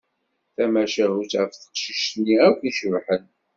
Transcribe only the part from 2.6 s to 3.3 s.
icebḥen.